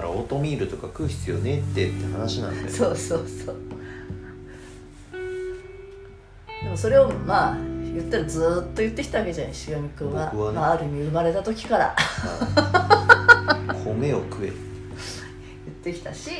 [0.00, 3.56] ールとか食う必要ねえってって話なんだよそうそうそう。
[6.62, 10.30] でもそれをまあ言ったらずーっと言ってきたわけじゃないしがみ君は。
[10.32, 10.58] 僕はね。
[10.58, 11.94] まあ、ある意味生まれた時から。
[13.84, 14.48] 米を食え。
[14.48, 16.30] 言ってきたし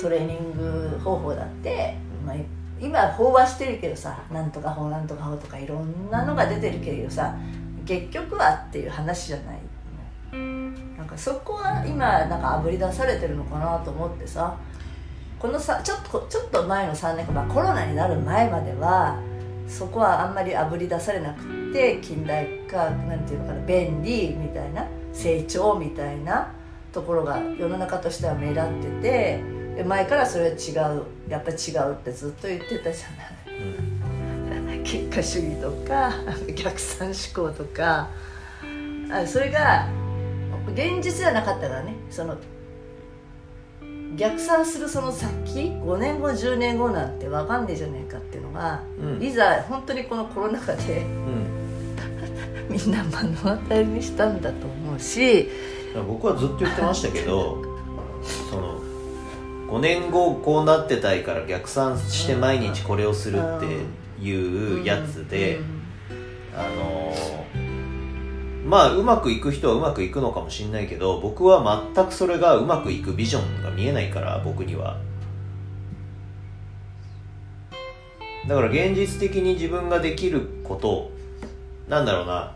[0.00, 2.36] トレーニング方法だって、まあ、
[2.80, 7.36] 今飽和してるけどさなんとか法なんとか法とかいろんなのが出てるけどさ
[7.86, 9.58] 結局はっていう話じゃない
[11.06, 14.58] なんかそこは今なんかあぶり出されてるのかなと思ってさ
[15.38, 19.20] このさちょっとちょっと前の3年間、まあ、コロナになる前までは
[19.68, 26.52] そこはあんまりあぶり出されなくって近代化なんていうのかな便利みたいな成長みたいな
[26.92, 28.64] ところが世の中としては目立っ
[29.00, 29.42] てて
[29.76, 33.08] で前からそれは違うやっぱ違うってずっと言ってたじゃ
[34.66, 34.80] ない。
[34.82, 36.12] 結果主義とか
[36.54, 37.16] 逆算思
[37.48, 38.08] 考とか
[39.10, 39.88] あそれが
[40.72, 41.94] 現実じゃなかったからね。
[42.10, 42.36] その
[44.16, 45.30] 逆算するその先
[45.82, 49.22] 5年後10年後なんて分かんねえじゃねえかっていうのが、うん。
[49.22, 51.56] いざ本当にこのコロナ禍でうん。
[52.68, 55.48] みんな目の当たりにしたんだと思うし
[56.06, 57.62] 僕はずっと言ってましたけど
[58.50, 58.80] その
[59.68, 63.66] 5年後こうなってたいから逆算して毎日これをするって
[64.24, 65.60] いうやつで、
[66.54, 67.12] あの
[68.66, 74.98] まあうまくいく人はうまくいくのかもしれないけど僕は全くそれがうまくいくビジョンが見えないから僕には。
[78.48, 81.10] だから現実的に自分ができること
[81.88, 82.52] なんだろうな。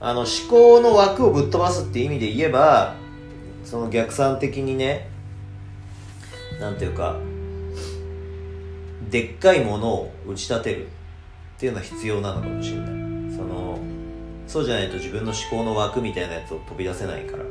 [0.00, 2.94] あの思考の枠をぶっ飛ばすって意味で言えば
[3.64, 5.08] その逆算的にね
[6.60, 7.16] なんていうか
[9.10, 10.88] でっかいものを打ち立てるっ
[11.58, 12.88] ていうのは必要なのかもしれない。
[13.36, 13.78] その
[14.48, 17.44] そうじゃないと自分の思考の枠みたいなやつを飛び出せないから。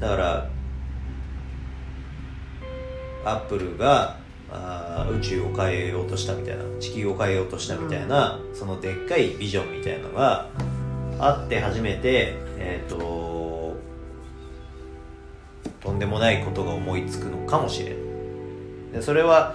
[0.00, 0.50] だから
[3.24, 4.18] アップルが
[4.50, 10.50] あー宇宙を変えようとしたみたいな地球を変えようとしたみたいな、そのでっかいビジョンみたいなのが
[11.18, 13.76] あって初めてえっ、と
[15.80, 18.92] とんでもないことが思いつくのかもしれん。
[18.92, 19.54] でそれは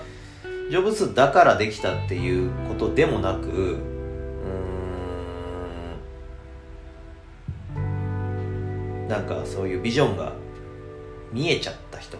[0.71, 3.98] ジョブズだからできたっていうことでもなく
[9.09, 10.33] なんかそういうビジョンが
[11.33, 12.17] 見えちゃった人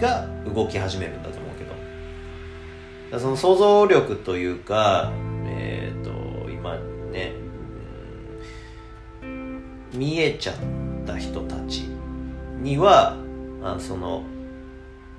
[0.00, 3.20] が動き始めるんだと思うけど。
[3.20, 5.12] その想像力というか
[5.44, 6.10] えっ、と
[6.48, 6.78] 今
[7.12, 7.34] ね
[9.92, 10.56] 見えちゃっ
[11.04, 11.88] た人たち
[12.60, 13.16] には
[13.62, 14.22] あその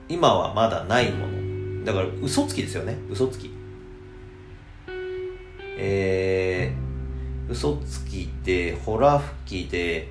[0.07, 1.85] 今はまだないもの。
[1.85, 2.97] だから嘘つきですよね。
[3.09, 3.51] 嘘つき。
[5.77, 6.73] え、
[7.51, 10.09] 嘘つきでホラ吹きで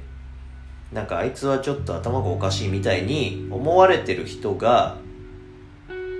[0.92, 4.96] なんかあいつはちょっと頭がおかしいみたいに思われてる人が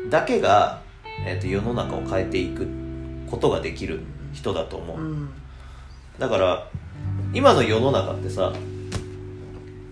[0.09, 0.81] だけが、
[1.27, 2.67] えー、と世の中を変えていく
[3.31, 4.01] ことができる
[4.33, 5.31] 人だと思う、うん。
[6.19, 6.67] だから
[7.35, 8.53] 今の世の中ってさ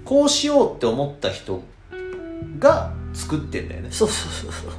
[0.05, 1.63] こうしようって思った人
[2.59, 3.91] が作ってんだよね。
[3.91, 4.71] そうそうそうそう。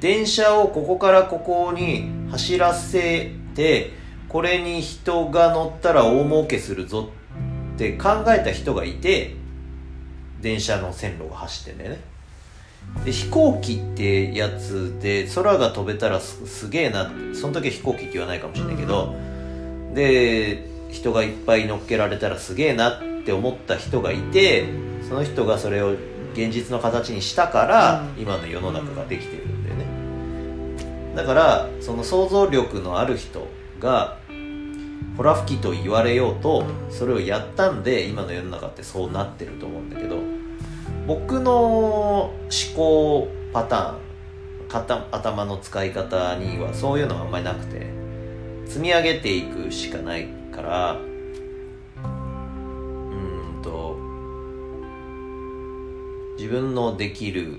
[0.00, 4.01] 電車をここからここに走らせて
[4.32, 7.10] これに人が乗ったら大儲けするぞ
[7.74, 9.36] って考えた人がいて
[10.40, 12.00] 電車の線路が走ってんだよね。
[13.04, 19.14] で飛行機ってやつで空が飛べたらすすげえなってその時は飛行機って言わないかもしれないけど、
[19.94, 24.66] で人がいっぱい乗っけられたらすげえなって思った人がいて
[25.08, 25.92] その人がそれを
[26.32, 28.22] 現実の形にしたから、うん。
[28.22, 31.14] 今の世の中ができてるんだよね。
[31.14, 33.46] だからその想像力のある人
[33.78, 34.18] が
[35.16, 40.16] ホラ吹きと言われようとそれをやったんで今の世の中ってそうなってると思うんだけど
[41.06, 41.50] 僕の
[42.24, 42.32] 思
[42.74, 44.02] 考パターン
[45.10, 47.86] 頭の使い方にはそういうのがあんまりなくて
[48.66, 50.98] 積み上げていくしかないからう
[53.58, 53.98] んと
[56.38, 57.58] 自分のできる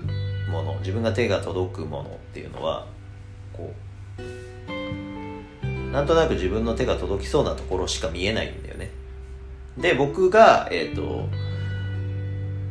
[0.50, 2.86] もの自分が手が届くものっていうのは
[3.52, 3.72] こ
[4.18, 4.22] う
[5.94, 8.90] なんとなく自分の手が届きそうなところしか見えないんだよね。
[9.78, 11.28] で僕がえっ、と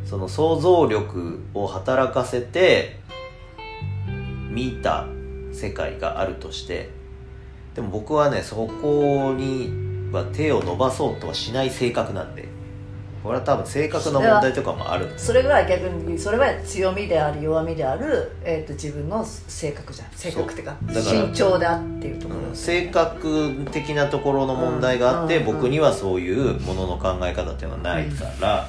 [0.03, 2.99] その想像力を働かせて
[4.51, 5.07] 見た
[5.53, 6.89] 世界があるとして
[7.75, 12.52] でも僕はねそこには手を伸ばそうとはしない性格なんで。
[13.23, 15.09] これは多分性格の問題とかもある。
[15.17, 20.09] それが逆にそれは強みであり弱みである、えー、と自分の性格じゃん。
[20.11, 22.55] 性格っていうか慎重だっていうところ、うん。
[22.55, 25.55] 性格的なところの問題があって、うんうん。
[25.55, 28.67] 僕にはそういうものの考え方っていうのはないから、